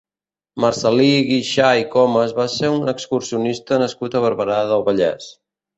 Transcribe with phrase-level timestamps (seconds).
[0.63, 5.35] Marcel·lí Guixà i Comes va ser un excursionista nascut a Barberà del Vallès.